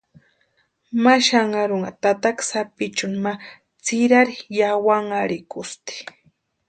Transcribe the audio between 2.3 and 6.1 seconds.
sapichuni ma tsʼirari yawanharhikusti.